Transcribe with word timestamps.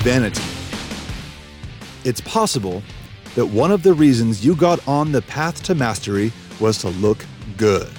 vanity. 0.00 0.42
It's 2.04 2.20
possible 2.22 2.82
that 3.34 3.46
one 3.46 3.70
of 3.70 3.82
the 3.82 3.92
reasons 3.92 4.44
you 4.44 4.56
got 4.56 4.86
on 4.88 5.12
the 5.12 5.22
path 5.22 5.62
to 5.64 5.74
mastery 5.74 6.32
was 6.58 6.78
to 6.78 6.88
look 6.88 7.24
good. 7.56 7.90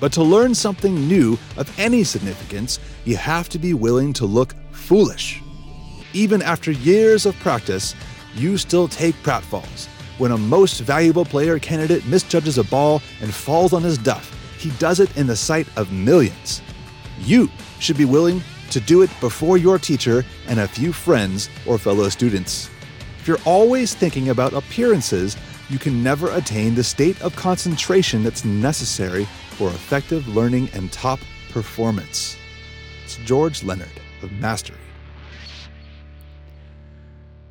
But 0.00 0.12
to 0.14 0.22
learn 0.22 0.54
something 0.54 1.06
new 1.06 1.38
of 1.58 1.78
any 1.78 2.04
significance, 2.04 2.80
you 3.04 3.16
have 3.16 3.50
to 3.50 3.58
be 3.58 3.74
willing 3.74 4.14
to 4.14 4.24
look 4.24 4.54
foolish. 4.72 5.42
Even 6.14 6.40
after 6.40 6.70
years 6.70 7.26
of 7.26 7.38
practice, 7.40 7.94
you 8.34 8.56
still 8.56 8.88
take 8.88 9.14
pratfalls. 9.22 9.86
When 10.18 10.32
a 10.32 10.38
most 10.38 10.80
valuable 10.80 11.24
player 11.24 11.58
candidate 11.58 12.06
misjudges 12.06 12.58
a 12.58 12.64
ball 12.64 13.02
and 13.20 13.32
falls 13.32 13.72
on 13.72 13.82
his 13.82 13.98
duff, 13.98 14.34
he 14.58 14.70
does 14.78 15.00
it 15.00 15.14
in 15.16 15.26
the 15.26 15.36
sight 15.36 15.66
of 15.76 15.92
millions. 15.92 16.62
You 17.20 17.50
should 17.78 17.98
be 17.98 18.04
willing 18.04 18.42
to 18.70 18.80
do 18.80 19.02
it 19.02 19.10
before 19.20 19.58
your 19.58 19.78
teacher 19.78 20.24
and 20.48 20.60
a 20.60 20.68
few 20.68 20.92
friends 20.92 21.50
or 21.66 21.78
fellow 21.78 22.08
students. 22.08 22.70
If 23.18 23.28
you're 23.28 23.38
always 23.44 23.94
thinking 23.94 24.30
about 24.30 24.52
appearances, 24.52 25.36
you 25.68 25.78
can 25.78 26.02
never 26.02 26.30
attain 26.32 26.74
the 26.74 26.82
state 26.82 27.20
of 27.22 27.36
concentration 27.36 28.22
that's 28.22 28.44
necessary 28.44 29.26
for 29.50 29.68
effective 29.68 30.26
learning 30.28 30.68
and 30.72 30.90
top 30.90 31.20
performance. 31.50 32.36
It's 33.04 33.16
George 33.18 33.62
Leonard 33.62 34.00
of 34.22 34.32
Mastery. 34.32 34.78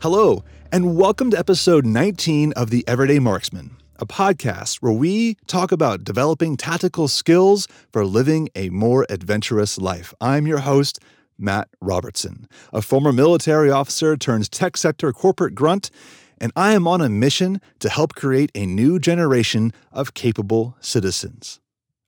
Hello, 0.02 0.44
and 0.72 0.96
welcome 0.96 1.30
to 1.32 1.38
episode 1.38 1.86
19 1.86 2.54
of 2.54 2.70
The 2.70 2.84
Everyday 2.88 3.20
Marksman, 3.20 3.76
a 4.00 4.06
podcast 4.06 4.78
where 4.78 4.94
we 4.94 5.36
talk 5.46 5.72
about 5.72 6.06
developing 6.06 6.56
tactical 6.56 7.10
skills 7.10 7.68
for 7.92 8.06
living 8.06 8.50
a 8.56 8.70
more 8.70 9.06
adventurous 9.10 9.78
life. 9.78 10.14
I'm 10.22 10.48
your 10.48 10.60
host, 10.60 11.00
Matt 11.38 11.68
Robertson, 11.82 12.48
a 12.72 12.82
former 12.82 13.12
military 13.12 13.70
officer 13.70 14.16
turns 14.16 14.48
tech 14.48 14.78
sector 14.78 15.12
corporate 15.12 15.54
grunt, 15.54 15.92
and 16.40 16.54
I 16.56 16.72
am 16.72 16.88
on 16.88 17.02
a 17.02 17.10
mission 17.10 17.60
to 17.80 17.90
help 17.90 18.16
create 18.16 18.52
a 18.56 18.66
new 18.66 19.00
generation 19.00 19.74
of 19.92 20.14
capable 20.14 20.78
citizens. 20.80 21.60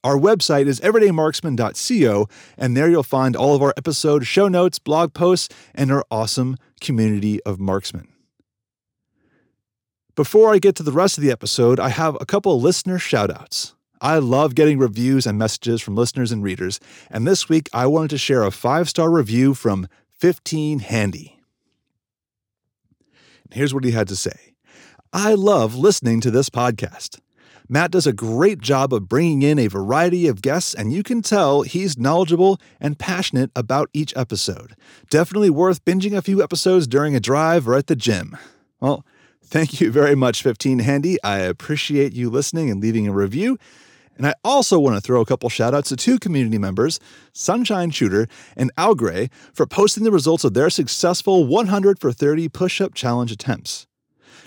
Our 0.03 0.17
website 0.17 0.67
is 0.67 0.79
everydaymarksman.co, 0.79 2.27
and 2.57 2.75
there 2.75 2.89
you'll 2.89 3.03
find 3.03 3.35
all 3.35 3.53
of 3.53 3.61
our 3.61 3.73
episode 3.75 4.25
show 4.25 4.47
notes, 4.47 4.79
blog 4.79 5.13
posts, 5.13 5.53
and 5.75 5.91
our 5.91 6.05
awesome 6.09 6.57
community 6.79 7.43
of 7.43 7.59
marksmen. 7.59 8.10
Before 10.15 10.53
I 10.53 10.59
get 10.59 10.75
to 10.75 10.83
the 10.83 10.91
rest 10.91 11.17
of 11.17 11.23
the 11.23 11.31
episode, 11.31 11.79
I 11.79 11.87
have 11.87 12.17
a 12.19 12.25
couple 12.25 12.59
listener 12.59 12.97
shoutouts. 12.97 13.75
I 14.01 14.17
love 14.17 14.55
getting 14.55 14.77
reviews 14.77 15.25
and 15.25 15.37
messages 15.37 15.81
from 15.81 15.95
listeners 15.95 16.33
and 16.33 16.43
readers, 16.43 16.81
and 17.09 17.25
this 17.25 17.47
week 17.47 17.69
I 17.71 17.87
wanted 17.87 18.09
to 18.09 18.17
share 18.17 18.43
a 18.43 18.51
five 18.51 18.89
star 18.89 19.09
review 19.09 19.53
from 19.53 19.87
15 20.09 20.79
Handy. 20.79 21.39
And 23.45 23.53
here's 23.53 23.73
what 23.73 23.85
he 23.85 23.91
had 23.91 24.09
to 24.09 24.17
say 24.17 24.55
I 25.13 25.33
love 25.33 25.75
listening 25.75 26.19
to 26.21 26.31
this 26.31 26.49
podcast. 26.49 27.21
Matt 27.69 27.91
does 27.91 28.05
a 28.05 28.11
great 28.11 28.59
job 28.59 28.93
of 28.93 29.07
bringing 29.07 29.43
in 29.43 29.57
a 29.59 29.67
variety 29.67 30.27
of 30.27 30.41
guests, 30.41 30.73
and 30.73 30.91
you 30.91 31.03
can 31.03 31.21
tell 31.21 31.61
he's 31.61 31.97
knowledgeable 31.97 32.59
and 32.81 32.99
passionate 32.99 33.49
about 33.55 33.89
each 33.93 34.13
episode. 34.17 34.75
Definitely 35.09 35.51
worth 35.51 35.85
binging 35.85 36.17
a 36.17 36.21
few 36.21 36.43
episodes 36.43 36.85
during 36.85 37.15
a 37.15 37.21
drive 37.21 37.65
or 37.65 37.75
at 37.75 37.87
the 37.87 37.95
gym. 37.95 38.35
Well, 38.81 39.05
thank 39.51 39.81
you 39.81 39.91
very 39.91 40.15
much, 40.15 40.41
15 40.41 40.79
Handy. 40.79 41.21
I 41.23 41.39
appreciate 41.39 42.13
you 42.13 42.29
listening 42.29 42.71
and 42.71 42.81
leaving 42.81 43.07
a 43.07 43.11
review. 43.11 43.59
And 44.17 44.25
I 44.25 44.33
also 44.43 44.79
want 44.79 44.95
to 44.95 45.01
throw 45.01 45.19
a 45.19 45.25
couple 45.25 45.49
shout 45.49 45.73
outs 45.73 45.89
to 45.89 45.95
two 45.95 46.19
community 46.19 46.57
members, 46.57 46.99
Sunshine 47.33 47.91
Shooter 47.91 48.27
and 48.55 48.71
Al 48.77 48.95
Gray, 48.95 49.29
for 49.53 49.65
posting 49.65 50.03
the 50.03 50.11
results 50.11 50.43
of 50.43 50.53
their 50.53 50.69
successful 50.69 51.45
100 51.45 51.99
for 51.99 52.11
30 52.11 52.47
push 52.49 52.79
up 52.79 52.93
challenge 52.93 53.31
attempts. 53.31 53.87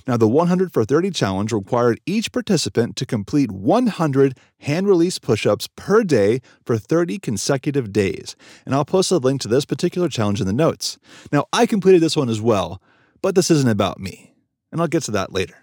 Now, 0.06 0.16
the 0.16 0.28
100 0.28 0.72
for 0.72 0.84
30 0.84 1.10
challenge 1.10 1.53
required 1.53 2.00
each 2.06 2.32
participant 2.32 2.97
to 2.97 3.06
complete 3.06 3.50
100 3.50 4.38
hand 4.60 4.87
release 4.87 5.19
push 5.19 5.47
ups 5.47 5.69
per 5.76 6.03
day 6.04 6.41
for 6.64 6.78
30 6.78 7.19
consecutive 7.19 7.93
days. 7.93 8.37
And 8.64 8.75
I'll 8.75 8.84
post 8.84 9.10
a 9.10 9.19
link 9.19 9.41
to 9.43 9.48
this 9.48 9.64
particular 9.64 10.09
challenge 10.09 10.41
in 10.41 10.47
the 10.47 10.53
notes. 10.53 10.98
Now, 11.32 11.47
I 11.53 11.66
completed 11.66 12.00
this 12.00 12.16
one 12.16 12.28
as 12.28 12.41
well, 12.41 12.81
but 13.22 13.34
this 13.34 13.50
isn't 13.50 13.70
about 13.70 13.98
me. 13.98 14.34
And 14.75 14.83
I'll 14.83 14.89
get 14.89 15.05
to 15.05 15.12
that 15.12 15.33
later. 15.33 15.55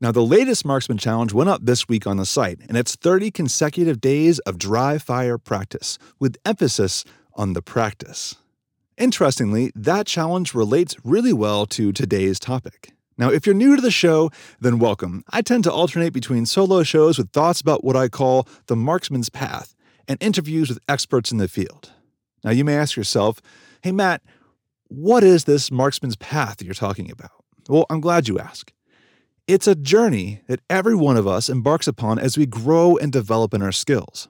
Now, 0.00 0.12
the 0.12 0.22
latest 0.22 0.64
Marksman 0.64 0.98
Challenge 0.98 1.32
went 1.32 1.50
up 1.50 1.64
this 1.64 1.88
week 1.88 2.06
on 2.06 2.16
the 2.16 2.24
site, 2.24 2.60
and 2.68 2.78
it's 2.78 2.94
30 2.94 3.32
consecutive 3.32 4.00
days 4.00 4.38
of 4.40 4.56
dry 4.56 4.98
fire 4.98 5.36
practice, 5.36 5.98
with 6.20 6.36
emphasis 6.44 7.04
on 7.34 7.54
the 7.54 7.62
practice. 7.62 8.36
Interestingly, 8.96 9.72
that 9.74 10.06
challenge 10.06 10.54
relates 10.54 10.94
really 11.02 11.32
well 11.32 11.66
to 11.66 11.92
today's 11.92 12.38
topic. 12.38 12.92
Now, 13.18 13.30
if 13.30 13.46
you're 13.46 13.54
new 13.56 13.74
to 13.74 13.82
the 13.82 13.90
show, 13.90 14.30
then 14.60 14.78
welcome. 14.78 15.24
I 15.30 15.42
tend 15.42 15.64
to 15.64 15.72
alternate 15.72 16.12
between 16.12 16.46
solo 16.46 16.84
shows 16.84 17.18
with 17.18 17.32
thoughts 17.32 17.60
about 17.60 17.82
what 17.82 17.96
I 17.96 18.06
call 18.06 18.46
the 18.66 18.76
marksman's 18.76 19.28
path 19.28 19.74
and 20.06 20.22
interviews 20.22 20.68
with 20.68 20.78
experts 20.88 21.32
in 21.32 21.38
the 21.38 21.48
field. 21.48 21.90
Now, 22.44 22.52
you 22.52 22.64
may 22.64 22.76
ask 22.76 22.96
yourself, 22.96 23.40
hey, 23.82 23.90
Matt, 23.90 24.22
what 24.96 25.24
is 25.24 25.44
this 25.44 25.70
marksman's 25.70 26.16
path 26.16 26.58
that 26.58 26.64
you're 26.64 26.74
talking 26.74 27.10
about? 27.10 27.30
Well, 27.68 27.86
I'm 27.90 28.00
glad 28.00 28.28
you 28.28 28.38
ask. 28.38 28.72
It's 29.46 29.66
a 29.66 29.74
journey 29.74 30.40
that 30.48 30.60
every 30.70 30.94
one 30.94 31.16
of 31.16 31.26
us 31.26 31.48
embarks 31.48 31.86
upon 31.86 32.18
as 32.18 32.38
we 32.38 32.46
grow 32.46 32.96
and 32.96 33.12
develop 33.12 33.52
in 33.52 33.62
our 33.62 33.72
skills. 33.72 34.28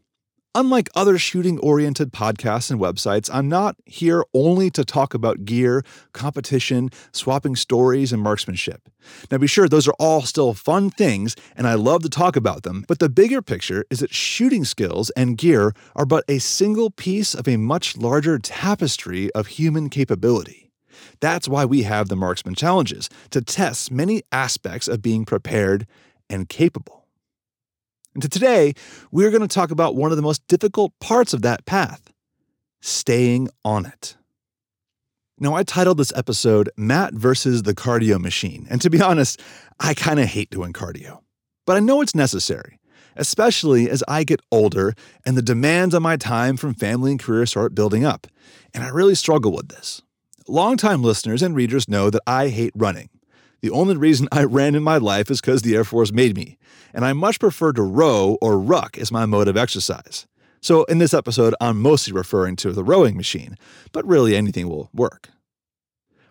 Unlike 0.57 0.91
other 0.95 1.19
shooting 1.19 1.59
oriented 1.59 2.13
podcasts 2.13 2.71
and 2.71 2.81
websites, 2.81 3.29
I'm 3.33 3.49
not 3.49 3.75
here 3.87 4.25
only 4.33 4.71
to 4.71 4.85
talk 4.85 5.13
about 5.13 5.45
gear, 5.45 5.83
competition, 6.13 6.91
swapping 7.11 7.57
stories, 7.57 8.13
and 8.13 8.23
marksmanship. 8.23 8.89
Now, 9.33 9.39
be 9.39 9.49
sure 9.49 9.69
those 9.69 9.89
are 9.89 9.97
all 9.99 10.23
still 10.23 10.55
fun 10.55 10.91
things, 10.91 11.35
and 11.57 11.67
I 11.67 11.75
love 11.75 12.03
to 12.03 12.09
talk 12.09 12.37
about 12.37 12.63
them, 12.63 12.85
but 12.87 13.01
the 13.01 13.09
bigger 13.09 13.43
picture 13.43 13.85
is 13.91 13.99
that 13.99 14.15
shooting 14.15 14.65
skills 14.65 15.11
and 15.17 15.37
gear 15.37 15.75
are 15.97 16.07
but 16.07 16.23
a 16.29 16.39
single 16.39 16.91
piece 16.91 17.35
of 17.35 17.49
a 17.49 17.57
much 17.57 17.97
larger 17.97 18.39
tapestry 18.39 19.33
of 19.33 19.49
human 19.49 19.91
capability. 19.91 20.71
That's 21.19 21.49
why 21.49 21.65
we 21.65 21.83
have 21.83 22.09
the 22.09 22.17
Marksman 22.17 22.55
Challenges, 22.55 23.11
to 23.31 23.43
test 23.43 23.91
many 23.91 24.23
aspects 24.31 24.87
of 24.87 25.03
being 25.03 25.25
prepared 25.25 25.89
and 26.31 26.49
capable. 26.49 27.04
And 28.15 28.23
today, 28.33 28.75
we're 29.11 29.31
going 29.31 29.43
to 29.43 29.49
talk 29.49 29.71
about 29.71 29.97
one 29.97 30.11
of 30.11 30.17
the 30.17 30.23
most 30.23 30.47
difficult 30.47 30.93
parts 31.01 31.35
of 31.35 31.43
that 31.43 31.67
path 31.67 32.13
staying 32.81 33.49
on 33.65 33.87
it. 33.87 34.17
Now, 35.41 35.55
I 35.55 35.65
titled 35.65 35.99
this 35.99 36.13
episode 36.15 36.71
Matt 36.77 37.15
versus 37.15 37.65
the 37.65 37.75
Cardio 37.75 38.21
Machine. 38.21 38.69
And 38.71 38.81
to 38.83 38.89
be 38.91 39.03
honest, 39.03 39.41
I 39.81 39.95
kind 39.95 40.21
of 40.21 40.27
hate 40.27 40.51
doing 40.51 40.73
cardio. 40.73 41.21
But 41.67 41.77
I 41.77 41.81
know 41.81 42.01
it's 42.03 42.15
necessary, 42.15 42.79
especially 43.17 43.91
as 43.91 44.05
I 44.07 44.23
get 44.23 44.41
older 44.53 44.95
and 45.27 45.37
the 45.37 45.43
demands 45.43 45.93
on 45.95 46.03
my 46.03 46.17
time 46.17 46.57
from 46.57 46.75
family 46.75 47.11
and 47.11 47.21
career 47.21 47.47
start 47.47 47.75
building 47.75 48.05
up. 48.05 48.29
And 48.73 48.85
I 48.85 48.89
really 48.89 49.17
struggle 49.17 49.53
with 49.53 49.69
this. 49.69 50.03
Longtime 50.47 51.03
listeners 51.03 51.43
and 51.43 51.57
readers 51.57 51.89
know 51.89 52.11
that 52.11 52.23
I 52.29 52.49
hate 52.49 52.73
running. 52.77 53.09
The 53.65 53.71
only 53.71 53.97
reason 53.97 54.29
I 54.31 54.45
ran 54.45 54.75
in 54.75 54.83
my 54.83 54.99
life 54.99 55.31
is 55.31 55.41
because 55.41 55.63
the 55.63 55.75
Air 55.75 55.85
Force 55.85 56.13
made 56.13 56.37
me, 56.37 56.59
and 56.93 57.03
I 57.03 57.15
much 57.15 57.41
prefer 57.41 57.73
to 57.73 57.83
row 57.83 58.37
or 58.43 58.59
ruck 58.59 58.99
as 58.99 59.11
my 59.11 59.25
mode 59.25 59.49
of 59.49 59.57
exercise. 59.57 60.27
So 60.61 60.85
in 60.85 60.99
this 60.99 61.15
episode, 61.15 61.55
I'm 61.63 61.81
mostly 61.81 62.13
referring 62.13 62.57
to 62.57 62.73
the 62.73 62.85
rowing 62.85 63.17
machine, 63.17 63.57
but 63.93 64.07
really 64.07 64.37
anything 64.37 64.69
will 64.69 64.91
work. 64.93 65.31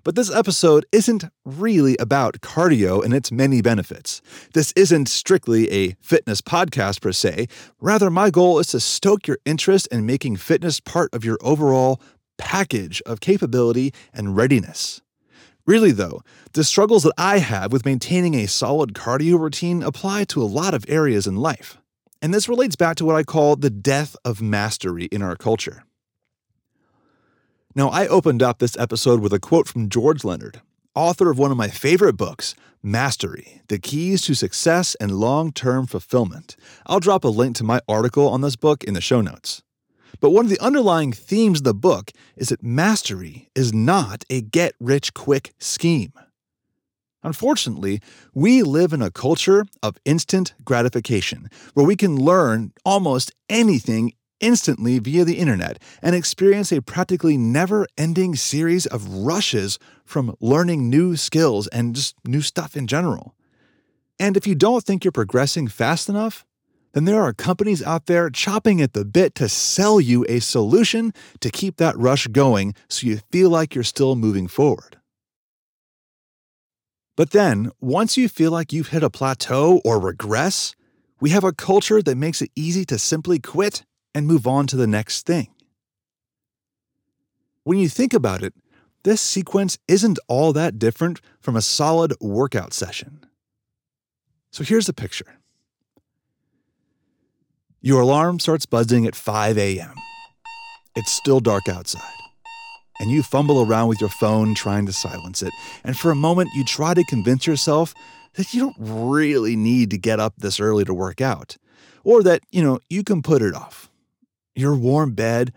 But 0.03 0.13
this 0.13 0.31
episode 0.31 0.85
isn't 0.91 1.23
really 1.43 1.97
about 1.97 2.41
cardio 2.41 3.03
and 3.03 3.15
its 3.15 3.31
many 3.31 3.63
benefits. 3.63 4.21
This 4.53 4.71
isn't 4.73 5.09
strictly 5.09 5.71
a 5.71 5.95
fitness 6.01 6.39
podcast 6.39 7.01
per 7.01 7.13
se. 7.13 7.47
Rather, 7.81 8.11
my 8.11 8.29
goal 8.29 8.59
is 8.59 8.67
to 8.67 8.79
stoke 8.79 9.25
your 9.25 9.39
interest 9.43 9.87
in 9.87 10.05
making 10.05 10.35
fitness 10.35 10.79
part 10.79 11.11
of 11.15 11.25
your 11.25 11.39
overall 11.41 11.99
package 12.37 13.01
of 13.07 13.21
capability 13.21 13.91
and 14.13 14.37
readiness. 14.37 15.01
Really, 15.65 15.91
though, 15.91 16.21
the 16.53 16.63
struggles 16.63 17.03
that 17.03 17.13
I 17.17 17.37
have 17.39 17.71
with 17.71 17.85
maintaining 17.85 18.35
a 18.35 18.47
solid 18.47 18.93
cardio 18.93 19.39
routine 19.39 19.81
apply 19.81 20.25
to 20.25 20.41
a 20.41 20.45
lot 20.45 20.73
of 20.73 20.85
areas 20.89 21.25
in 21.25 21.37
life. 21.37 21.77
And 22.21 22.33
this 22.33 22.49
relates 22.49 22.75
back 22.75 22.97
to 22.97 23.05
what 23.05 23.15
I 23.15 23.23
call 23.23 23.55
the 23.55 23.69
death 23.69 24.15
of 24.25 24.41
mastery 24.41 25.05
in 25.05 25.21
our 25.21 25.35
culture. 25.35 25.83
Now, 27.75 27.89
I 27.89 28.07
opened 28.07 28.43
up 28.43 28.59
this 28.59 28.77
episode 28.77 29.21
with 29.21 29.33
a 29.33 29.39
quote 29.39 29.67
from 29.67 29.89
George 29.89 30.23
Leonard, 30.23 30.61
author 30.95 31.31
of 31.31 31.39
one 31.39 31.51
of 31.51 31.57
my 31.57 31.69
favorite 31.69 32.17
books, 32.17 32.55
Mastery 32.83 33.61
The 33.69 33.79
Keys 33.79 34.21
to 34.23 34.35
Success 34.35 34.95
and 34.95 35.13
Long 35.13 35.53
Term 35.53 35.87
Fulfillment. 35.87 36.57
I'll 36.85 36.99
drop 36.99 37.23
a 37.23 37.29
link 37.29 37.55
to 37.55 37.63
my 37.63 37.79
article 37.87 38.27
on 38.27 38.41
this 38.41 38.57
book 38.57 38.83
in 38.83 38.93
the 38.93 39.01
show 39.01 39.21
notes. 39.21 39.63
But 40.23 40.29
one 40.29 40.45
of 40.45 40.49
the 40.49 40.63
underlying 40.63 41.11
themes 41.11 41.59
of 41.59 41.63
the 41.65 41.73
book 41.73 42.11
is 42.37 42.47
that 42.47 42.63
mastery 42.63 43.49
is 43.55 43.73
not 43.73 44.23
a 44.29 44.39
get 44.39 44.73
rich 44.79 45.13
quick 45.13 45.53
scheme. 45.59 46.13
Unfortunately, 47.23 47.99
we 48.33 48.63
live 48.63 48.93
in 48.93 49.01
a 49.01 49.11
culture 49.11 49.65
of 49.81 49.97
instant 50.05 50.53
gratification 50.63 51.49
where 51.73 51.85
we 51.85 51.97
can 51.97 52.15
learn 52.15 52.71
almost 52.85 53.33
anything 53.49 54.13
instantly 54.39 54.97
via 54.97 55.25
the 55.25 55.39
internet 55.39 55.77
and 56.01 56.15
experience 56.15 56.71
a 56.71 56.81
practically 56.81 57.35
never 57.35 57.85
ending 57.97 58.33
series 58.33 58.85
of 58.85 59.05
rushes 59.13 59.77
from 60.05 60.37
learning 60.39 60.89
new 60.89 61.17
skills 61.17 61.67
and 61.67 61.95
just 61.95 62.15
new 62.25 62.41
stuff 62.41 62.77
in 62.77 62.87
general. 62.87 63.35
And 64.17 64.37
if 64.37 64.47
you 64.47 64.55
don't 64.55 64.85
think 64.85 65.03
you're 65.03 65.11
progressing 65.11 65.67
fast 65.67 66.07
enough, 66.07 66.45
then 66.93 67.05
there 67.05 67.21
are 67.21 67.33
companies 67.33 67.81
out 67.81 68.05
there 68.05 68.29
chopping 68.29 68.81
at 68.81 68.93
the 68.93 69.03
bit 69.03 69.33
to 69.35 69.49
sell 69.49 69.99
you 69.99 70.25
a 70.29 70.39
solution 70.39 71.11
to 71.39 71.49
keep 71.49 71.77
that 71.77 71.97
rush 71.97 72.27
going 72.27 72.75
so 72.87 73.07
you 73.07 73.19
feel 73.31 73.49
like 73.49 73.73
you're 73.73 73.83
still 73.83 74.15
moving 74.15 74.47
forward. 74.47 74.97
But 77.15 77.31
then, 77.31 77.71
once 77.79 78.17
you 78.17 78.27
feel 78.27 78.51
like 78.51 78.73
you've 78.73 78.89
hit 78.89 79.03
a 79.03 79.09
plateau 79.09 79.81
or 79.83 79.99
regress, 79.99 80.75
we 81.19 81.29
have 81.31 81.43
a 81.43 81.53
culture 81.53 82.01
that 82.01 82.15
makes 82.15 82.41
it 82.41 82.51
easy 82.55 82.85
to 82.85 82.97
simply 82.97 83.39
quit 83.39 83.83
and 84.15 84.27
move 84.27 84.47
on 84.47 84.67
to 84.67 84.75
the 84.75 84.87
next 84.87 85.25
thing. 85.25 85.47
When 87.63 87.77
you 87.77 87.87
think 87.87 88.13
about 88.13 88.43
it, 88.43 88.53
this 89.03 89.21
sequence 89.21 89.77
isn't 89.87 90.19
all 90.27 90.53
that 90.53 90.79
different 90.79 91.21
from 91.39 91.55
a 91.55 91.61
solid 91.61 92.13
workout 92.19 92.73
session. 92.73 93.25
So 94.51 94.63
here's 94.63 94.85
the 94.85 94.93
picture 94.93 95.37
your 97.83 97.99
alarm 98.01 98.39
starts 98.39 98.65
buzzing 98.65 99.05
at 99.05 99.13
5 99.13 99.57
a.m. 99.57 99.93
It's 100.95 101.11
still 101.11 101.41
dark 101.41 101.67
outside. 101.67 102.01
And 102.99 103.11
you 103.11 103.21
fumble 103.21 103.61
around 103.61 103.89
with 103.89 103.99
your 103.99 104.09
phone 104.09 104.55
trying 104.55 104.85
to 104.85 104.93
silence 104.93 105.43
it. 105.43 105.51
And 105.83 105.97
for 105.97 106.09
a 106.09 106.15
moment, 106.15 106.49
you 106.55 106.63
try 106.63 106.93
to 106.93 107.03
convince 107.03 107.45
yourself 107.45 107.93
that 108.35 108.53
you 108.53 108.61
don't 108.61 108.77
really 108.79 109.57
need 109.57 109.91
to 109.91 109.97
get 109.97 110.21
up 110.21 110.33
this 110.37 110.61
early 110.61 110.85
to 110.85 110.93
work 110.93 111.19
out, 111.19 111.57
or 112.05 112.23
that, 112.23 112.41
you 112.51 112.63
know, 112.63 112.79
you 112.89 113.03
can 113.03 113.21
put 113.21 113.41
it 113.41 113.53
off. 113.53 113.91
Your 114.55 114.75
warm 114.75 115.13
bed 115.13 115.51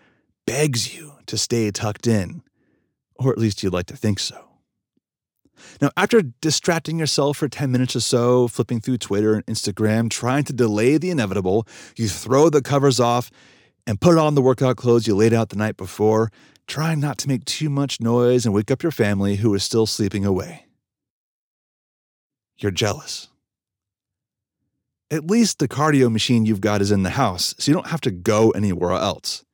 begs 0.49 0.96
you 0.96 1.12
to 1.26 1.38
stay 1.38 1.70
tucked 1.70 2.08
in, 2.08 2.43
or 3.14 3.31
at 3.31 3.38
least 3.38 3.62
you'd 3.62 3.72
like 3.72 3.87
to 3.87 3.96
think 3.96 4.19
so. 4.19 4.45
Now, 5.81 5.91
after 5.97 6.23
distracting 6.23 6.99
yourself 6.99 7.37
for 7.38 7.49
10 7.49 7.70
minutes 7.70 7.97
or 7.97 8.00
so, 8.00 8.49
flipping 8.49 8.81
through 8.81 8.99
Twitter 8.99 9.35
and 9.35 9.47
Instagram, 9.47 10.11
trying 10.11 10.44
to 10.44 10.53
delay 10.53 10.99
the 10.99 11.11
inevitable, 11.11 11.67
you 11.97 12.08
throw 12.08 12.50
the 12.50 12.62
covers 12.62 13.00
off 13.00 13.31
and 13.87 14.00
put 14.00 14.19
on 14.19 14.35
the 14.35 14.43
workout 14.43 14.76
clothes 14.76 15.06
you 15.06 15.14
laid 15.14 15.32
out 15.32 15.50
the 15.50 15.56
night 15.56 15.76
before, 15.76 16.31
trying 16.67 17.00
not 17.00 17.19
to 17.19 17.29
make 17.29 17.44
too 17.44 17.70
much 17.70 18.00
noise 18.00 18.44
and 18.44 18.55
wake 18.55 18.70
up 18.70 18.82
your 18.82 18.93
family 18.93 19.37
who 19.37 19.55
is 19.55 19.62
still 19.62 19.87
sleeping 19.87 20.25
away. 20.25 20.67
You're 22.58 22.73
jealous. 22.73 23.29
At 25.11 25.31
least 25.31 25.61
the 25.61 25.69
cardio 25.69 26.11
machine 26.11 26.47
you've 26.47 26.61
got 26.61 26.81
is 26.81 26.91
in 26.91 27.05
the 27.05 27.11
house, 27.11 27.55
so 27.58 27.70
you 27.70 27.75
don't 27.75 27.88
have 27.88 28.00
to 28.03 28.11
go 28.11 28.50
anywhere 28.50 28.93
else. 28.93 29.44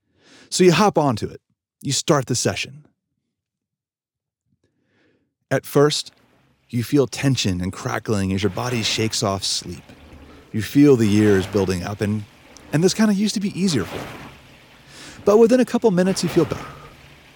So 0.49 0.64
you 0.64 0.72
hop 0.72 0.96
onto 0.96 1.26
it. 1.28 1.40
You 1.82 1.93
start 1.93 2.26
the 2.26 2.34
session. 2.34 2.87
At 5.52 5.66
first, 5.66 6.12
you 6.70 6.82
feel 6.82 7.06
tension 7.06 7.60
and 7.60 7.70
crackling 7.70 8.32
as 8.32 8.43
your 8.43 8.49
body 8.49 8.82
shakes 8.82 9.22
off 9.22 9.44
sleep. 9.44 9.82
You 10.50 10.62
feel 10.62 10.96
the 10.96 11.06
years 11.06 11.46
building 11.46 11.82
up, 11.82 12.00
and, 12.00 12.25
and 12.72 12.82
this 12.82 12.94
kind 12.94 13.10
of 13.10 13.19
used 13.19 13.34
to 13.34 13.40
be 13.40 13.50
easier 13.50 13.84
for 13.84 13.96
you. 13.96 14.31
But 15.26 15.37
within 15.37 15.60
a 15.60 15.66
couple 15.66 15.90
minutes, 15.90 16.22
you 16.22 16.31
feel 16.31 16.46
better. 16.46 16.64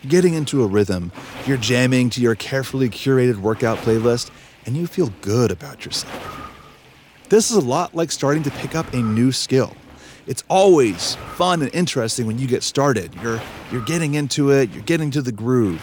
Getting 0.09 0.33
into 0.33 0.63
a 0.63 0.67
rhythm, 0.67 1.13
you're 1.45 1.59
jamming 1.59 2.09
to 2.11 2.23
your 2.23 2.35
carefully 2.35 2.89
curated 2.89 3.37
workout 3.37 3.77
playlist, 3.81 4.31
and 4.65 4.79
you 4.79 4.87
feel 4.87 5.13
good 5.21 5.51
about 5.51 5.85
yourself. 5.85 6.51
This 7.29 7.51
is 7.51 7.57
a 7.59 7.61
lot 7.61 7.95
like 7.95 8.11
starting 8.11 8.43
to 8.45 8.51
pick 8.51 8.75
up 8.75 8.91
a 8.95 9.03
new 9.03 9.31
skill. 9.31 9.77
It's 10.27 10.43
always 10.49 11.17
fun 11.35 11.61
and 11.61 11.71
interesting 11.75 12.27
when 12.27 12.39
you 12.39 12.47
get 12.47 12.63
started. 12.63 13.15
You're, 13.17 13.43
you're 13.71 13.85
getting 13.85 14.15
into 14.15 14.53
it, 14.53 14.71
you're 14.71 14.85
getting 14.85 15.11
to 15.11 15.21
the 15.21 15.33
groove. 15.33 15.83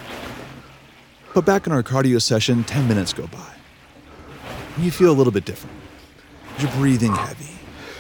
But 1.34 1.46
back 1.46 1.66
in 1.66 1.74
our 1.74 1.82
cardio 1.82 2.22
session, 2.22 2.64
10 2.64 2.88
minutes 2.88 3.12
go 3.12 3.26
by. 3.28 3.54
And 4.76 4.86
you 4.86 4.92
feel 4.92 5.12
a 5.12 5.18
little 5.18 5.34
bit 5.34 5.46
different. 5.46 5.76
You're 6.60 6.72
breathing 6.72 7.14
heavy, 7.14 7.58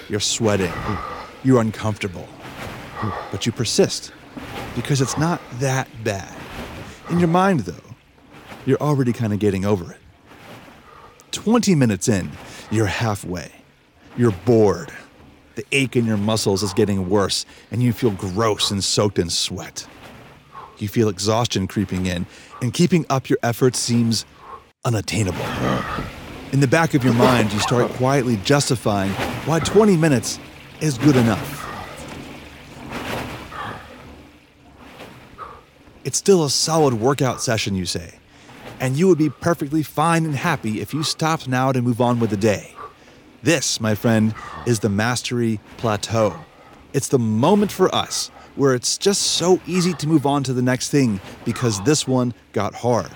you're 0.07 0.19
sweating, 0.19 0.71
you're 1.43 1.59
uncomfortable. 1.59 2.27
But 3.31 3.45
you 3.45 3.51
persist 3.51 4.11
because 4.75 5.01
it's 5.01 5.17
not 5.17 5.41
that 5.59 5.87
bad. 6.03 6.33
In 7.09 7.19
your 7.19 7.27
mind, 7.27 7.61
though, 7.61 7.95
you're 8.65 8.77
already 8.77 9.11
kind 9.11 9.33
of 9.33 9.39
getting 9.39 9.65
over 9.65 9.91
it. 9.91 9.99
20 11.31 11.73
minutes 11.75 12.07
in, 12.07 12.31
you're 12.71 12.85
halfway. 12.85 13.51
You're 14.15 14.31
bored. 14.45 14.93
The 15.55 15.65
ache 15.71 15.95
in 15.95 16.05
your 16.05 16.17
muscles 16.17 16.63
is 16.63 16.73
getting 16.73 17.09
worse, 17.09 17.45
and 17.71 17.81
you 17.81 17.93
feel 17.93 18.11
gross 18.11 18.71
and 18.71 18.83
soaked 18.83 19.19
in 19.19 19.29
sweat. 19.29 19.87
You 20.77 20.87
feel 20.87 21.09
exhaustion 21.09 21.67
creeping 21.67 22.05
in, 22.05 22.25
and 22.61 22.73
keeping 22.73 23.05
up 23.09 23.29
your 23.29 23.39
efforts 23.43 23.79
seems 23.79 24.25
unattainable. 24.85 25.45
In 26.51 26.59
the 26.59 26.67
back 26.67 26.93
of 26.93 27.03
your 27.03 27.13
mind, 27.13 27.51
you 27.53 27.59
start 27.59 27.89
quietly 27.91 28.37
justifying 28.43 29.11
why 29.45 29.59
20 29.59 29.97
minutes 29.97 30.39
is 30.81 30.97
good 30.97 31.15
enough. 31.15 31.61
It's 36.03 36.17
still 36.17 36.43
a 36.43 36.49
solid 36.49 36.95
workout 36.95 37.41
session, 37.41 37.75
you 37.75 37.85
say, 37.85 38.15
and 38.79 38.97
you 38.97 39.07
would 39.07 39.17
be 39.17 39.29
perfectly 39.29 39.83
fine 39.83 40.25
and 40.25 40.35
happy 40.35 40.81
if 40.81 40.93
you 40.93 41.01
stopped 41.01 41.47
now 41.47 41.71
to 41.71 41.81
move 41.81 42.01
on 42.01 42.19
with 42.19 42.29
the 42.29 42.37
day. 42.37 42.75
This, 43.41 43.79
my 43.79 43.95
friend, 43.95 44.35
is 44.65 44.81
the 44.81 44.89
mastery 44.89 45.59
plateau. 45.77 46.35
It's 46.91 47.07
the 47.07 47.19
moment 47.19 47.71
for 47.71 47.93
us 47.95 48.31
where 48.55 48.73
it's 48.73 48.97
just 48.97 49.21
so 49.21 49.59
easy 49.65 49.93
to 49.93 50.07
move 50.07 50.25
on 50.25 50.43
to 50.43 50.53
the 50.53 50.61
next 50.61 50.89
thing 50.89 51.19
because 51.45 51.81
this 51.83 52.07
one 52.07 52.33
got 52.51 52.75
hard. 52.75 53.11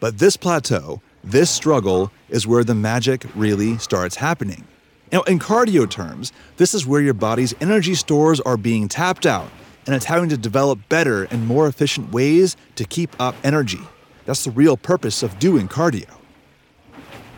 But 0.00 0.18
this 0.18 0.36
plateau, 0.36 1.00
this 1.24 1.50
struggle, 1.50 2.12
is 2.28 2.46
where 2.46 2.64
the 2.64 2.74
magic 2.74 3.26
really 3.34 3.78
starts 3.78 4.16
happening. 4.16 4.66
Now, 5.12 5.22
in 5.22 5.38
cardio 5.38 5.88
terms, 5.88 6.32
this 6.56 6.74
is 6.74 6.86
where 6.86 7.00
your 7.00 7.14
body's 7.14 7.54
energy 7.60 7.94
stores 7.94 8.40
are 8.40 8.56
being 8.56 8.88
tapped 8.88 9.24
out, 9.24 9.48
and 9.86 9.94
it's 9.94 10.04
having 10.04 10.28
to 10.30 10.36
develop 10.36 10.80
better 10.88 11.24
and 11.24 11.46
more 11.46 11.68
efficient 11.68 12.12
ways 12.12 12.56
to 12.74 12.84
keep 12.84 13.14
up 13.20 13.36
energy. 13.44 13.80
That's 14.24 14.44
the 14.44 14.50
real 14.50 14.76
purpose 14.76 15.22
of 15.22 15.38
doing 15.38 15.68
cardio. 15.68 16.10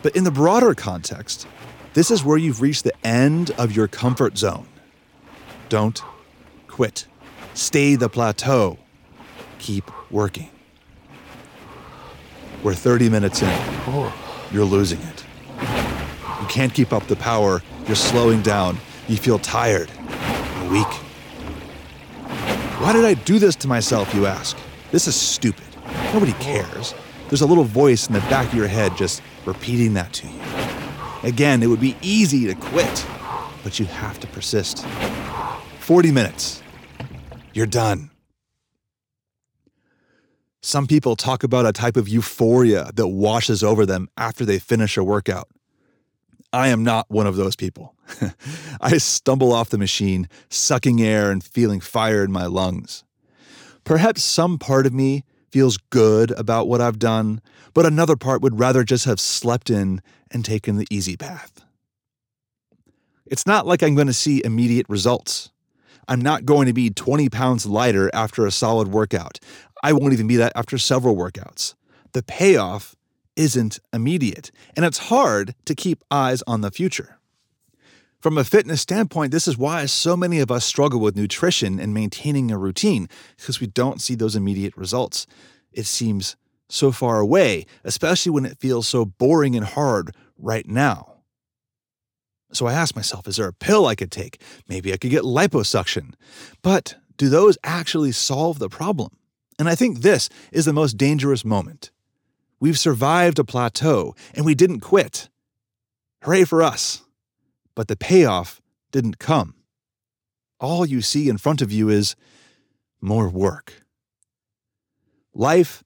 But 0.01 0.15
in 0.15 0.23
the 0.23 0.31
broader 0.31 0.73
context, 0.73 1.47
this 1.93 2.09
is 2.09 2.23
where 2.23 2.37
you've 2.37 2.61
reached 2.61 2.83
the 2.83 3.05
end 3.05 3.51
of 3.51 3.75
your 3.75 3.87
comfort 3.87 4.37
zone. 4.37 4.67
Don't 5.69 6.01
quit. 6.67 7.05
Stay 7.59 7.95
the 7.95 8.07
plateau. 8.07 8.77
Keep 9.57 9.91
working. 10.09 10.49
We're 12.63 12.73
30 12.73 13.09
minutes 13.09 13.41
in. 13.41 14.13
You're 14.49 14.63
losing 14.63 15.01
it. 15.01 15.25
You 16.39 16.47
can't 16.47 16.73
keep 16.73 16.93
up 16.93 17.05
the 17.07 17.17
power. 17.17 17.61
You're 17.85 17.97
slowing 17.97 18.41
down. 18.41 18.77
You 19.09 19.17
feel 19.17 19.39
tired 19.39 19.89
weak. 20.69 20.87
Why 22.79 22.93
did 22.93 23.03
I 23.03 23.15
do 23.15 23.39
this 23.39 23.57
to 23.57 23.67
myself, 23.67 24.13
you 24.15 24.25
ask? 24.25 24.57
This 24.91 25.05
is 25.05 25.15
stupid. 25.15 25.67
Nobody 26.13 26.31
cares. 26.33 26.95
There's 27.27 27.41
a 27.41 27.45
little 27.45 27.65
voice 27.65 28.07
in 28.07 28.13
the 28.13 28.21
back 28.21 28.47
of 28.47 28.53
your 28.53 28.67
head 28.67 28.95
just 28.95 29.21
repeating 29.45 29.95
that 29.95 30.13
to 30.13 30.27
you. 30.27 30.41
Again, 31.23 31.61
it 31.61 31.67
would 31.67 31.81
be 31.81 31.97
easy 32.01 32.47
to 32.47 32.55
quit, 32.55 33.05
but 33.65 33.81
you 33.81 33.85
have 33.85 34.17
to 34.21 34.27
persist. 34.27 34.85
40 35.81 36.13
minutes. 36.13 36.63
You're 37.53 37.65
done. 37.65 38.11
Some 40.61 40.87
people 40.87 41.15
talk 41.15 41.43
about 41.43 41.65
a 41.65 41.71
type 41.71 41.95
of 41.95 42.09
euphoria 42.09 42.91
that 42.93 43.07
washes 43.07 43.63
over 43.63 43.85
them 43.85 44.09
after 44.17 44.43
they 44.45 44.59
finish 44.59 44.97
a 44.97 45.03
workout. 45.03 45.47
I 46.51 46.69
am 46.69 46.83
not 46.83 47.09
one 47.09 47.27
of 47.27 47.35
those 47.35 47.55
people. 47.55 47.95
I 48.81 48.97
stumble 48.97 49.53
off 49.53 49.69
the 49.69 49.77
machine, 49.77 50.27
sucking 50.49 51.01
air 51.01 51.31
and 51.31 51.43
feeling 51.43 51.79
fire 51.79 52.23
in 52.23 52.31
my 52.31 52.45
lungs. 52.45 53.03
Perhaps 53.83 54.23
some 54.23 54.57
part 54.57 54.85
of 54.85 54.93
me 54.93 55.23
feels 55.51 55.77
good 55.77 56.31
about 56.31 56.67
what 56.67 56.81
I've 56.81 56.99
done, 56.99 57.41
but 57.73 57.85
another 57.85 58.15
part 58.15 58.41
would 58.41 58.59
rather 58.59 58.83
just 58.83 59.05
have 59.05 59.19
slept 59.19 59.69
in 59.69 60.01
and 60.31 60.43
taken 60.43 60.77
the 60.77 60.87
easy 60.91 61.15
path. 61.15 61.63
It's 63.25 63.45
not 63.45 63.65
like 63.65 63.83
I'm 63.83 63.95
going 63.95 64.07
to 64.07 64.13
see 64.13 64.43
immediate 64.43 64.87
results. 64.89 65.51
I'm 66.09 66.21
not 66.21 66.43
going 66.43 66.65
to 66.65 66.73
be 66.73 66.89
20 66.89 67.29
pounds 67.29 67.67
lighter 67.67 68.09
after 68.15 68.47
a 68.47 68.51
solid 68.51 68.87
workout. 68.87 69.39
I 69.83 69.93
won't 69.93 70.13
even 70.13 70.25
be 70.25 70.37
that 70.37 70.51
after 70.55 70.79
several 70.79 71.15
workouts. 71.15 71.75
The 72.13 72.23
payoff 72.23 72.95
isn't 73.35 73.79
immediate, 73.93 74.49
and 74.75 74.85
it's 74.85 74.97
hard 74.97 75.53
to 75.65 75.75
keep 75.75 76.03
eyes 76.09 76.41
on 76.47 76.61
the 76.61 76.71
future. 76.71 77.19
From 78.19 78.39
a 78.39 78.43
fitness 78.43 78.81
standpoint, 78.81 79.31
this 79.31 79.47
is 79.47 79.55
why 79.55 79.85
so 79.85 80.17
many 80.17 80.39
of 80.39 80.49
us 80.49 80.65
struggle 80.65 80.99
with 80.99 81.15
nutrition 81.15 81.79
and 81.79 81.93
maintaining 81.93 82.49
a 82.49 82.57
routine, 82.57 83.07
because 83.37 83.61
we 83.61 83.67
don't 83.67 84.01
see 84.01 84.15
those 84.15 84.35
immediate 84.35 84.75
results. 84.75 85.27
It 85.71 85.85
seems 85.85 86.35
so 86.69 86.91
far 86.91 87.19
away, 87.19 87.67
especially 87.83 88.31
when 88.31 88.45
it 88.45 88.59
feels 88.59 88.87
so 88.87 89.05
boring 89.05 89.55
and 89.55 89.65
hard 89.65 90.15
right 90.39 90.67
now. 90.67 91.18
So 92.51 92.65
I 92.65 92.73
asked 92.73 92.95
myself, 92.95 93.27
is 93.27 93.35
there 93.35 93.47
a 93.47 93.53
pill 93.53 93.85
I 93.85 93.95
could 93.95 94.11
take? 94.11 94.41
Maybe 94.67 94.91
I 94.91 94.97
could 94.97 95.11
get 95.11 95.23
liposuction. 95.23 96.13
But 96.61 96.95
do 97.17 97.29
those 97.29 97.57
actually 97.63 98.11
solve 98.11 98.59
the 98.59 98.69
problem? 98.69 99.11
And 99.59 99.69
I 99.69 99.75
think 99.75 99.99
this 99.99 100.29
is 100.51 100.65
the 100.65 100.73
most 100.73 100.97
dangerous 100.97 101.45
moment. 101.45 101.91
We've 102.59 102.79
survived 102.79 103.39
a 103.39 103.43
plateau 103.43 104.15
and 104.33 104.45
we 104.45 104.55
didn't 104.55 104.79
quit. 104.79 105.29
Hooray 106.23 106.45
for 106.45 106.63
us. 106.63 107.03
But 107.75 107.87
the 107.87 107.95
payoff 107.95 108.61
didn't 108.91 109.19
come. 109.19 109.55
All 110.59 110.85
you 110.85 111.01
see 111.01 111.29
in 111.29 111.37
front 111.37 111.61
of 111.61 111.71
you 111.71 111.89
is 111.89 112.15
more 112.99 113.29
work. 113.29 113.85
Life, 115.33 115.83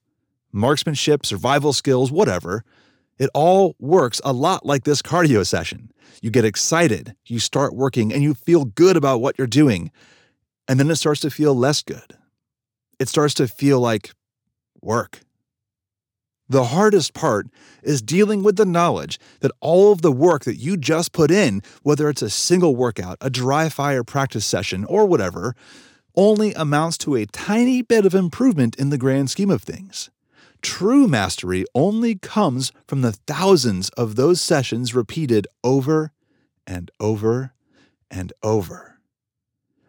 marksmanship, 0.50 1.24
survival 1.24 1.72
skills, 1.72 2.10
whatever, 2.10 2.64
it 3.18 3.30
all 3.34 3.76
works 3.78 4.20
a 4.24 4.32
lot 4.32 4.66
like 4.66 4.84
this 4.84 5.02
cardio 5.02 5.46
session. 5.46 5.90
You 6.22 6.30
get 6.30 6.44
excited, 6.44 7.14
you 7.26 7.38
start 7.38 7.74
working, 7.74 8.12
and 8.12 8.22
you 8.22 8.34
feel 8.34 8.64
good 8.64 8.96
about 8.96 9.20
what 9.20 9.36
you're 9.38 9.46
doing. 9.46 9.90
And 10.66 10.80
then 10.80 10.90
it 10.90 10.96
starts 10.96 11.20
to 11.20 11.30
feel 11.30 11.54
less 11.54 11.82
good. 11.82 12.16
It 12.98 13.08
starts 13.08 13.34
to 13.34 13.48
feel 13.48 13.80
like 13.80 14.12
work. 14.80 15.20
The 16.48 16.64
hardest 16.64 17.14
part 17.14 17.46
is 17.82 18.02
dealing 18.02 18.42
with 18.42 18.56
the 18.56 18.66
knowledge 18.66 19.18
that 19.40 19.52
all 19.60 19.92
of 19.92 20.02
the 20.02 20.12
work 20.12 20.44
that 20.44 20.56
you 20.56 20.76
just 20.76 21.12
put 21.12 21.30
in, 21.30 21.62
whether 21.82 22.08
it's 22.08 22.22
a 22.22 22.28
single 22.28 22.76
workout, 22.76 23.16
a 23.20 23.30
dry 23.30 23.68
fire 23.68 24.04
practice 24.04 24.44
session, 24.44 24.84
or 24.84 25.06
whatever, 25.06 25.56
only 26.16 26.52
amounts 26.54 26.98
to 26.98 27.16
a 27.16 27.26
tiny 27.26 27.82
bit 27.82 28.04
of 28.04 28.14
improvement 28.14 28.76
in 28.76 28.90
the 28.90 28.98
grand 28.98 29.30
scheme 29.30 29.50
of 29.50 29.62
things. 29.62 30.10
True 30.64 31.06
mastery 31.06 31.66
only 31.74 32.14
comes 32.14 32.72
from 32.88 33.02
the 33.02 33.12
thousands 33.12 33.90
of 33.90 34.16
those 34.16 34.40
sessions 34.40 34.94
repeated 34.94 35.46
over 35.62 36.10
and 36.66 36.90
over 36.98 37.52
and 38.10 38.32
over. 38.42 38.98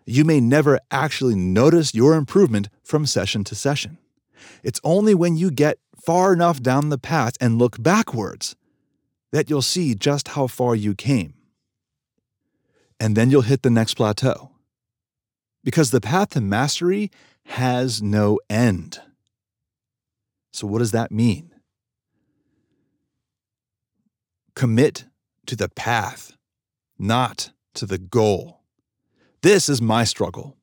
You 0.06 0.26
may 0.26 0.42
never 0.42 0.82
actually 0.92 1.34
notice 1.34 1.96
your 1.96 2.14
improvement 2.14 2.68
from 2.84 3.06
session 3.06 3.46
to 3.46 3.56
session. 3.56 4.00
It's 4.64 4.82
only 4.84 5.16
when 5.16 5.38
you 5.38 5.50
get 5.50 5.80
far 6.06 6.34
enough 6.34 6.62
down 6.62 6.90
the 6.90 6.98
path 6.98 7.38
and 7.40 7.58
look 7.58 7.82
backwards 7.82 8.58
that 9.32 9.50
you'll 9.50 9.62
see 9.62 9.96
just 9.96 10.28
how 10.30 10.48
far 10.48 10.76
you 10.76 10.94
came. 10.94 11.36
And 13.00 13.16
then 13.16 13.32
you'll 13.32 13.44
hit 13.44 13.64
the 13.64 13.70
next 13.70 13.94
plateau. 13.94 14.52
Because 15.64 15.92
the 15.92 16.02
path 16.02 16.32
to 16.32 16.42
mastery 16.42 17.12
has 17.46 18.02
no 18.02 18.42
end. 18.50 19.00
So, 20.56 20.66
what 20.68 20.80
does 20.80 20.92
that 20.92 21.12
mean? 21.12 21.52
Commit 24.56 25.04
to 25.48 25.56
the 25.58 25.68
path, 25.68 26.38
not 26.98 27.52
to 27.74 27.86
the 27.86 27.98
goal. 27.98 28.62
This 29.42 29.68
is 29.68 29.82
my 29.82 30.06
struggle, 30.06 30.56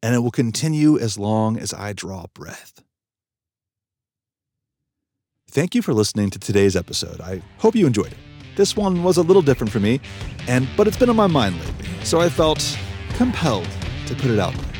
and 0.00 0.14
it 0.14 0.20
will 0.20 0.30
continue 0.30 0.96
as 0.96 1.18
long 1.18 1.58
as 1.58 1.74
I 1.74 1.92
draw 1.92 2.26
breath. 2.34 2.84
Thank 5.50 5.74
you 5.74 5.82
for 5.82 5.92
listening 5.92 6.30
to 6.30 6.38
today's 6.38 6.76
episode. 6.76 7.20
I 7.20 7.42
hope 7.58 7.74
you 7.74 7.88
enjoyed 7.88 8.12
it. 8.12 8.18
This 8.54 8.76
one 8.76 9.02
was 9.02 9.16
a 9.16 9.22
little 9.22 9.42
different 9.42 9.72
for 9.72 9.80
me, 9.80 10.00
and 10.46 10.68
but 10.76 10.86
it's 10.86 10.96
been 10.96 11.10
on 11.10 11.16
my 11.16 11.26
mind 11.26 11.58
lately, 11.58 12.04
so 12.04 12.20
I 12.20 12.28
felt 12.28 12.78
compelled 13.14 13.68
to 14.06 14.14
put 14.14 14.30
it 14.30 14.38
out 14.38 14.54
there. 14.54 14.70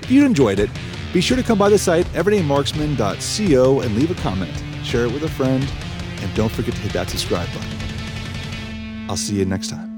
If 0.00 0.10
you 0.10 0.24
enjoyed 0.24 0.58
it, 0.58 0.70
be 1.14 1.20
sure 1.20 1.36
to 1.36 1.44
come 1.44 1.56
by 1.56 1.68
the 1.68 1.78
site 1.78 2.06
everydaymarksman.co 2.06 3.80
and 3.80 3.94
leave 3.94 4.10
a 4.10 4.20
comment, 4.20 4.64
share 4.84 5.04
it 5.06 5.12
with 5.12 5.22
a 5.22 5.28
friend, 5.28 5.64
and 6.20 6.34
don't 6.34 6.50
forget 6.50 6.74
to 6.74 6.80
hit 6.80 6.92
that 6.92 7.08
subscribe 7.08 7.48
button. 7.54 9.06
I'll 9.08 9.16
see 9.16 9.36
you 9.36 9.44
next 9.44 9.68
time. 9.68 9.93